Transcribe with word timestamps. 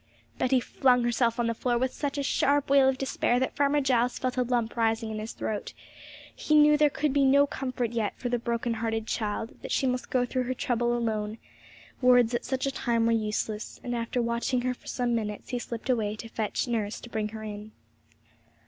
Betty 0.39 0.59
flung 0.59 1.03
herself 1.03 1.39
on 1.39 1.45
the 1.45 1.53
floor 1.53 1.77
with 1.77 1.93
such 1.93 2.17
a 2.17 2.23
sharp 2.23 2.71
wail 2.71 2.89
of 2.89 2.97
despair 2.97 3.39
that 3.39 3.55
Farmer 3.55 3.81
Giles 3.81 4.17
felt 4.17 4.35
a 4.35 4.41
lump 4.41 4.75
rising 4.75 5.11
in 5.11 5.19
his 5.19 5.33
throat 5.33 5.75
He 6.35 6.55
knew 6.55 6.75
there 6.75 6.89
could 6.89 7.13
be 7.13 7.23
no 7.23 7.45
comfort 7.45 7.91
yet 7.91 8.17
for 8.17 8.27
the 8.27 8.39
broken 8.39 8.73
hearted 8.73 9.05
child; 9.05 9.59
that 9.61 9.71
she 9.71 9.85
must 9.85 10.09
go 10.09 10.25
through 10.25 10.45
her 10.45 10.55
trouble 10.55 10.97
alone 10.97 11.37
words 12.01 12.33
at 12.33 12.45
such 12.45 12.65
a 12.65 12.71
time 12.71 13.05
were 13.05 13.11
useless; 13.11 13.79
and 13.83 13.95
after 13.95 14.23
watching 14.23 14.61
her 14.61 14.73
for 14.73 14.87
some 14.87 15.13
minutes, 15.13 15.49
he 15.49 15.59
slipped 15.59 15.87
away 15.87 16.15
to 16.15 16.27
fetch 16.29 16.67
nurse 16.67 16.99
to 16.99 17.07
bring 17.07 17.27
her 17.29 17.43
in. 17.43 17.71